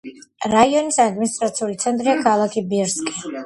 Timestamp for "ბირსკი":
2.75-3.19